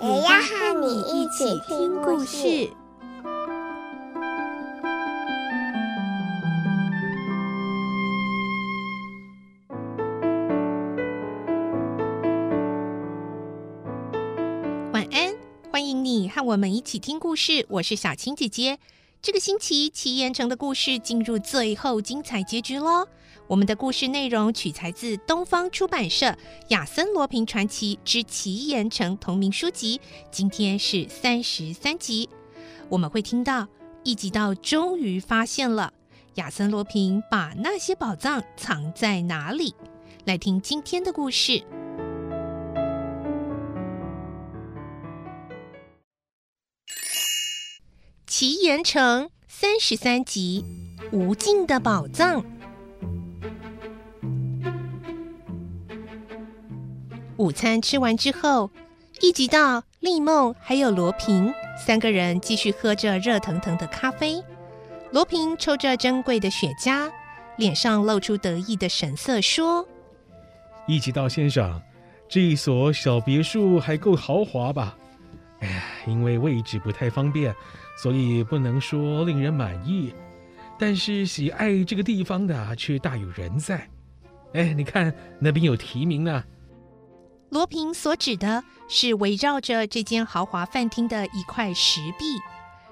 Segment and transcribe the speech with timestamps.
[0.00, 2.70] 也要和你一起听故事。
[14.92, 15.34] 晚安，
[15.72, 18.78] 欢迎你和我们一起听故事，我是小青姐姐。
[19.20, 23.08] 这个星期奇岩城的故事进入最后精彩结局喽。
[23.48, 26.26] 我们的故事内容取材自东方出版社
[26.68, 29.98] 《亚森罗平传奇之奇岩城》同名书籍，
[30.30, 32.28] 今天是三十三集。
[32.90, 33.66] 我们会听到
[34.04, 35.90] 一集到终于发现了
[36.34, 39.74] 亚森罗平把那些宝藏藏在哪里。
[40.26, 41.64] 来听今天的故事。
[48.26, 50.62] 奇岩城三十三集，
[51.12, 52.44] 无尽的宝藏。
[57.38, 58.68] 午餐吃完之后，
[59.20, 64.42] 一直到丽梦还有罗平三个人继续喝着热腾腾的咖啡。
[65.12, 67.08] 罗平抽着珍贵的雪茄，
[67.56, 69.86] 脸上露出得意的神色，说
[70.88, 71.80] ：“一直到先生，
[72.28, 74.98] 这一所小别墅还够豪华吧？
[75.60, 77.54] 哎，因为位置不太方便。”
[78.02, 80.14] 所以不能说令人满意，
[80.78, 83.88] 但是喜爱这个地方的却大有人在。
[84.54, 86.44] 哎，你看那边有提名呢。
[87.50, 92.38] 罗平所指的是围绕着这间豪华饭厅的一块石壁，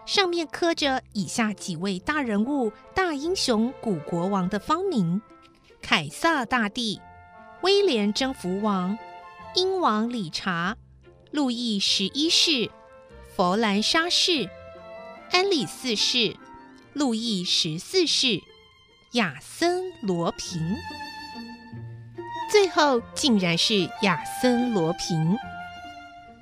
[0.06, 5.20] 上面刻着以下几位大人物、大英雄、古国王的芳名：
[5.82, 7.00] 凯撒大帝、
[7.62, 8.98] 威廉征服王、
[9.54, 10.76] 英王理查、
[11.30, 12.70] 路易十一世、
[13.34, 14.48] 佛兰沙氏。
[15.32, 16.36] 安里四世、
[16.92, 18.40] 路易十四世、
[19.12, 20.76] 亚森罗平，
[22.50, 25.36] 最后竟然是亚森罗平。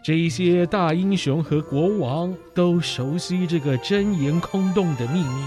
[0.03, 5.45] 这一些大英雄和国王都熟悉这个真言空洞的秘密，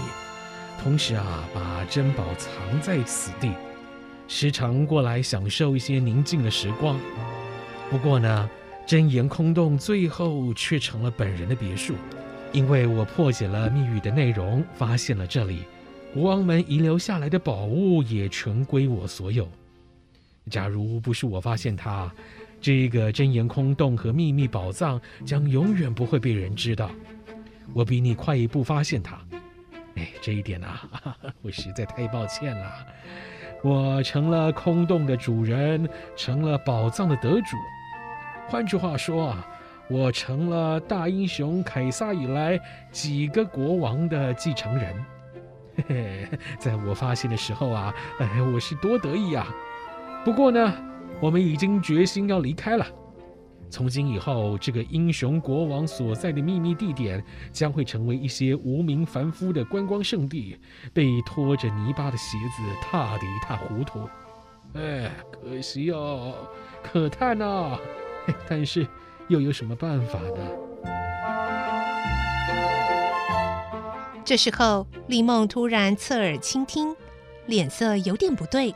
[0.82, 3.52] 同时啊，把珍宝藏在此地，
[4.26, 6.98] 时常过来享受一些宁静的时光。
[7.88, 8.50] 不过呢，
[8.84, 11.94] 真言空洞最后却成了本人的别墅。
[12.50, 15.64] 因为我破解了密语的内容，发现了这里，
[16.12, 19.46] 国王们遗留下来的宝物也全归我所有。
[20.48, 22.10] 假如不是我发现它，
[22.60, 26.90] 这个真言空洞和秘密宝藏将永远不会被人知道。
[27.74, 29.18] 我比你快一步发现它，
[29.96, 30.88] 哎，这一点啊，
[31.42, 32.86] 我实在太抱歉了。
[33.62, 37.56] 我成了空洞的主人，成了宝藏的得主。
[38.48, 39.46] 换句话说啊。
[39.90, 42.60] 我成了大英雄凯撒以来
[42.92, 44.94] 几个国王的继承人，
[45.76, 49.48] 嘿嘿，在我发现的时候啊，哎， 我是多得意啊！
[50.24, 50.74] 不过呢，
[51.20, 52.86] 我们已经决心要离开了。
[53.70, 60.58] 从今以后，这个英雄国王所在的秘密地点将会成为一些无名凡夫的观光圣地，
[60.92, 64.00] 被拖着泥巴的鞋子踏得一塌糊涂。
[64.74, 66.34] 哎，可惜哦，
[66.82, 67.78] 可叹啊！
[68.48, 68.86] 但是。
[69.28, 70.40] 又有什么办法呢？
[74.24, 76.96] 这时候，丽梦突然侧耳倾听，
[77.44, 78.74] 脸色有点不对。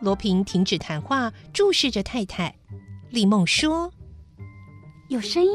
[0.00, 2.54] 罗平停止谈话，注视着太太。
[3.10, 3.92] 李梦说
[5.08, 5.50] ：“有声音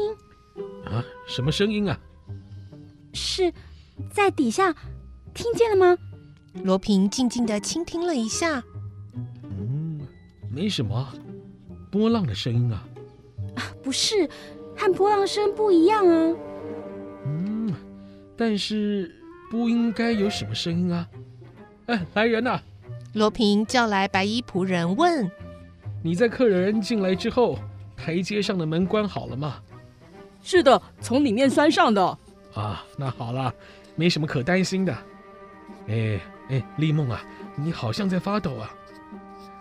[0.84, 1.02] 啊？
[1.26, 1.98] 什么声音啊？
[3.12, 3.52] 是
[4.10, 4.74] 在底下，
[5.32, 5.96] 听见了吗？”
[6.62, 8.62] 罗平静静的倾听了一下，
[9.42, 10.00] 嗯，
[10.50, 11.08] 没什么，
[11.90, 12.84] 波浪的声音啊。
[13.82, 14.28] 不是，
[14.76, 16.36] 和波浪声不一样啊。
[17.26, 17.74] 嗯，
[18.36, 19.14] 但是
[19.50, 21.08] 不应该有什么声音啊。
[21.86, 22.60] 哎，来人呐！
[23.14, 25.30] 罗平叫来白衣仆人问
[26.02, 27.56] ：“你在客人进来之后，
[27.96, 29.62] 台阶上的门关好了吗
[30.42, 32.18] ？”“是的，从里面拴上的。
[32.54, 33.54] ”“啊，那好了，
[33.94, 34.92] 没什么可担心的。
[35.86, 36.20] ”“哎
[36.50, 37.22] 哎，丽梦啊，
[37.54, 38.68] 你好像在发抖啊。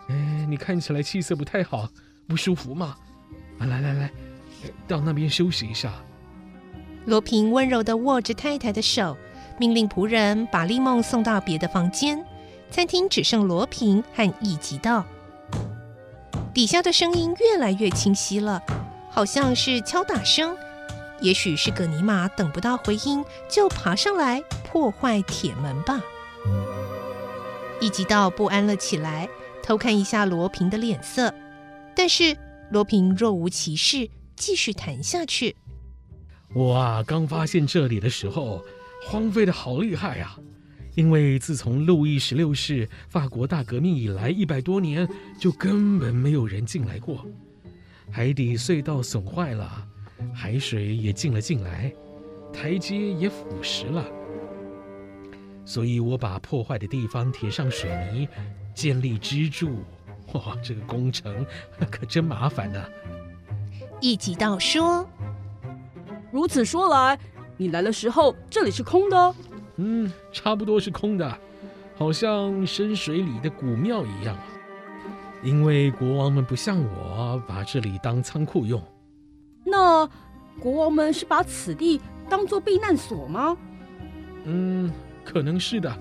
[0.07, 1.87] 哎，你看起来气色不太好，
[2.27, 2.95] 不舒服吗？”
[3.59, 4.11] 啊，来来来，
[4.87, 5.93] 到那边休息一下。
[7.05, 9.15] 罗平温柔地握着太太的手，
[9.59, 12.25] 命令仆人把丽梦送到别的房间。
[12.73, 15.05] 餐厅只剩罗平和一吉道。
[16.55, 18.63] 底下的声音越来越清晰了，
[19.11, 20.57] 好像是敲打声，
[21.21, 26.01] 也许是葛尼玛等不到回音，就爬上来破坏铁门吧。
[27.79, 29.29] 一吉道不安了起来，
[29.61, 31.31] 偷看一下罗平的脸色，
[31.95, 32.35] 但是
[32.71, 35.55] 罗平若无其事，继续弹下去。
[36.55, 38.65] 我啊，刚发现这里的时候，
[39.05, 40.39] 荒废的好厉害啊！
[40.95, 45.07] 因为自从路易十六世法国大革命以来，一百多年
[45.39, 47.25] 就根本没有人进来过。
[48.11, 49.87] 海底隧道损坏了，
[50.33, 51.91] 海水也进了进来，
[52.53, 54.05] 台阶也腐蚀了。
[55.65, 58.27] 所以我把破坏的地方贴上水泥，
[58.75, 59.79] 建立支柱。
[60.33, 61.45] 哇，这个工程
[61.89, 62.83] 可真麻烦呢。
[63.99, 65.07] 一吉道说
[66.31, 67.17] ：“如此说来，
[67.57, 69.35] 你来的时候这里是空的。”
[69.77, 71.37] 嗯，差不多是空的，
[71.95, 74.37] 好像深水里的古庙一样。
[75.41, 78.81] 因为国王们不像我把这里当仓库用。
[79.65, 80.09] 那
[80.59, 81.99] 国王们是把此地
[82.29, 83.57] 当做避难所吗？
[84.45, 84.91] 嗯，
[85.25, 85.93] 可能是的。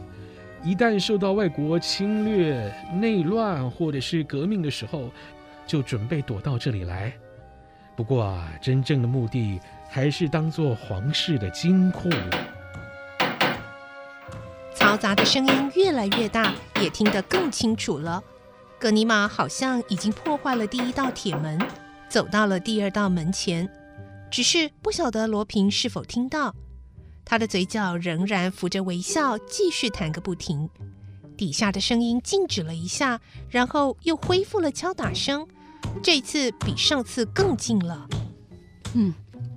[0.62, 5.10] 一旦受到外国侵略、内乱或者是革命的时候，
[5.66, 7.12] 就准备躲到这里来。
[7.96, 9.58] 不过啊，真正的目的
[9.88, 12.08] 还是当做皇室的金库。
[14.92, 18.22] 嘈杂的声音越来越大，也听得更清楚了。
[18.78, 21.58] 格尼玛好像已经破坏了第一道铁门，
[22.10, 23.66] 走到了第二道门前，
[24.30, 26.54] 只是不晓得罗平是否听到。
[27.24, 30.68] 他的嘴角仍然浮着微笑，继续弹个不停。
[31.38, 33.18] 底下的声音静止了一下，
[33.48, 35.48] 然后又恢复了敲打声，
[36.02, 38.06] 这次比上次更近了。
[38.92, 39.14] 嗯，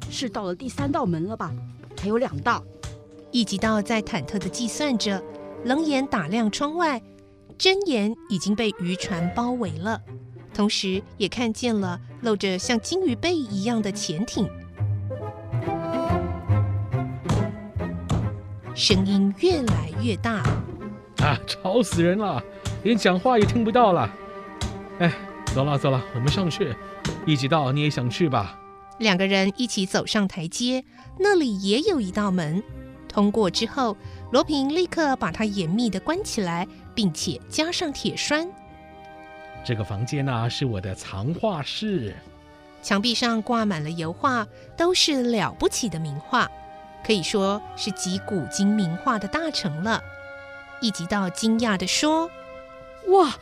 [0.10, 1.54] 是到了第三道门了吧？
[2.00, 2.64] 还有两道。
[3.36, 5.22] 一吉道在忐忑的计算着，
[5.66, 7.02] 冷眼打量窗外，
[7.58, 10.02] 针眼已经被渔船包围了，
[10.54, 14.48] 同时也看见了露着像鲸鱼背一样的潜艇。
[18.74, 20.36] 声音越来越大，
[21.18, 22.42] 啊，吵死人了，
[22.84, 24.10] 连讲话也听不到了。
[25.00, 25.14] 哎，
[25.48, 26.74] 走了走了，我们上去。
[27.26, 28.58] 一吉道，你也想去吧？
[29.00, 30.86] 两个人一起走上台阶，
[31.20, 32.64] 那里也有一道门。
[33.16, 33.96] 通过之后，
[34.34, 38.46] 罗平立刻把它严密的关起来，并且加上铁栓。
[39.64, 42.14] 这个房间呢、啊，是我的藏画室，
[42.82, 44.46] 墙壁上挂满了油画，
[44.76, 46.52] 都是了不起的名画，
[47.06, 50.04] 可以说是集古今名画的大成了。
[50.82, 52.30] 一吉道惊讶地说
[53.08, 53.34] ：“哇，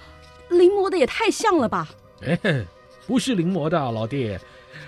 [0.52, 1.90] 临摹的也太像了吧！”
[2.22, 2.64] 哎，
[3.08, 4.38] 不是临摹的，老弟。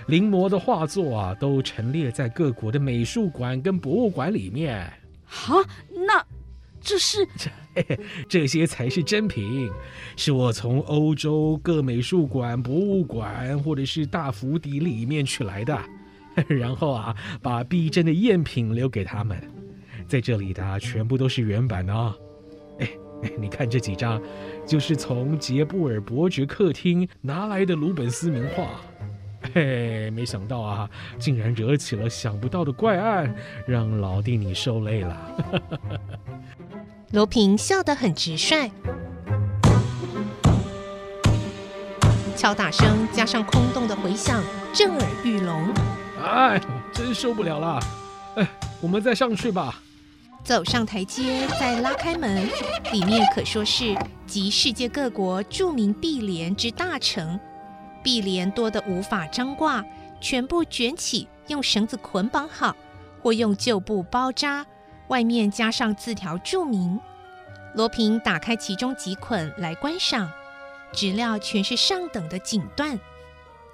[0.06, 4.92] 临摹的画作啊，都陈列在各国的美术馆跟博物馆里面。
[5.24, 5.54] 哈，
[6.06, 6.24] 那
[6.80, 7.26] 这是
[7.74, 7.98] 这
[8.28, 9.70] 这些才是真品，
[10.16, 15.78] 是我从欧洲各美术馆、博物馆或者是大府邸里面取来的，
[16.46, 19.36] 然后啊，把逼真的赝品留给他们。
[20.06, 22.14] 在这里的全部都是原版哦。
[22.78, 22.88] 哎，
[23.36, 24.22] 你看这几张，
[24.64, 28.80] 就是从杰布尔伯爵客厅拿来的鲁本斯名画。
[29.54, 30.88] 嘿，没想到啊，
[31.18, 33.34] 竟然惹起了想不到的怪案，
[33.66, 35.16] 让老弟你受累了。
[37.12, 38.70] 罗平笑得很直率，
[42.36, 44.42] 敲打声加上空洞的回响，
[44.72, 45.72] 震耳欲聋。
[46.22, 46.60] 哎，
[46.92, 47.80] 真受不了了！
[48.34, 48.48] 哎，
[48.80, 49.80] 我们再上去吧。
[50.42, 52.48] 走上台阶，再拉开门，
[52.92, 53.96] 里面可说是
[54.26, 57.38] 集世界各国著名壁莲之大成。
[58.06, 59.84] 碧莲多得无法张挂，
[60.20, 62.76] 全部卷起，用绳子捆绑好，
[63.20, 64.64] 或用旧布包扎，
[65.08, 67.00] 外面加上字条注明。
[67.74, 70.30] 罗平打开其中几捆来观赏，
[70.92, 72.96] 纸料全是上等的锦缎，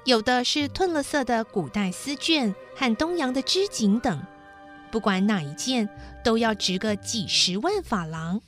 [0.06, 4.18] 有的是褪了色的古代丝绢和东洋的织锦等，
[4.90, 5.86] 不管哪一件，
[6.24, 8.40] 都要值个几十万法郎。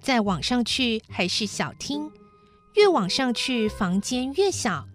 [0.00, 2.10] 再往上去还是小厅，
[2.74, 4.88] 越往上去房间越小。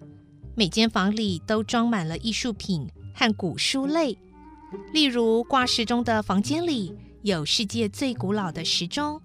[0.59, 2.85] 每间房里都装满了艺术品
[3.15, 4.17] 和古书类，
[4.91, 9.21] 例如挂时钟的房间里有世界最古老的时钟，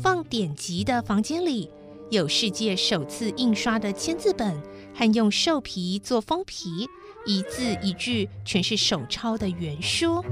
[0.00, 1.68] 放典籍的房间里
[2.12, 4.62] 有世界首次印刷的签字本
[4.94, 6.86] 和用兽皮做封皮，
[7.26, 10.24] 一字一句全是手抄的原书。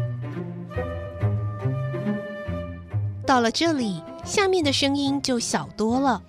[3.26, 6.23] 到了这里，下面的声音就小多了。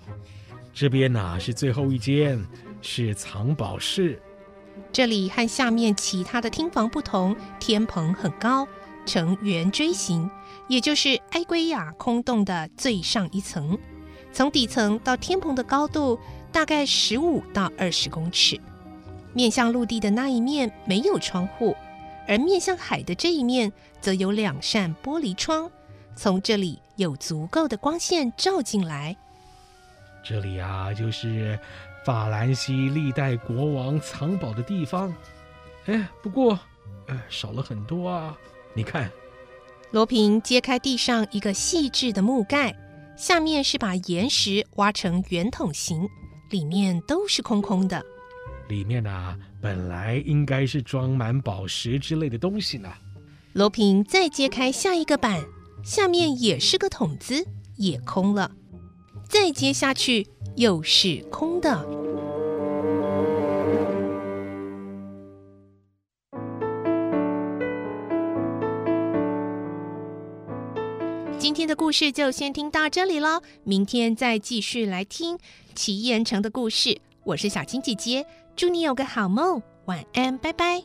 [0.73, 2.43] 这边呐、是最后一间。
[2.81, 4.21] 是藏宝室，
[4.91, 8.67] 这里和下面其他的厅房不同，天棚很高，
[9.05, 10.29] 呈圆锥形，
[10.67, 13.77] 也就是埃圭亚空洞的最上一层。
[14.31, 16.19] 从底层到天棚的高度
[16.51, 18.59] 大概十五到二十公尺。
[19.33, 21.75] 面向陆地的那一面没有窗户，
[22.27, 25.69] 而面向海的这一面，则有两扇玻璃窗，
[26.15, 29.15] 从这里有足够的光线照进来。
[30.23, 31.57] 这里啊，就是
[32.05, 35.13] 法兰西历代国王藏宝的地方。
[35.85, 36.59] 哎，不过，
[37.07, 38.37] 呃，少了很多啊。
[38.73, 39.11] 你看，
[39.91, 42.75] 罗平揭开地上一个细致的木盖，
[43.17, 46.07] 下面是把岩石挖成圆筒形，
[46.51, 48.03] 里面都是空空的。
[48.67, 52.89] 里面啊，本来应该是装满宝石之类的东西呢。
[53.53, 55.43] 罗平再揭开下一个板，
[55.83, 57.43] 下面也是个桶子，
[57.77, 58.51] 也空了。
[59.27, 60.27] 再接下去
[60.59, 61.87] 又是空的。
[71.37, 75.39] 今天的故事就先听到这里了，明天再继续来听
[75.73, 76.99] 奇岩城的故事。
[77.23, 78.25] 我是小青姐姐。
[78.57, 80.81] 祝你有个好梦，晚安，拜拜。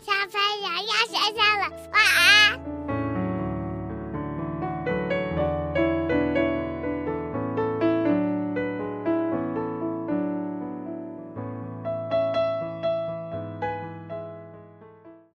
[0.00, 2.81] 小朋友要睡觉了，晚安。